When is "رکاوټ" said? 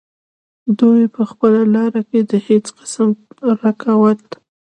3.63-4.21